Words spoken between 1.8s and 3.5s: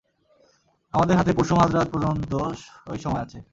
পর্যন্তই সময় আছে।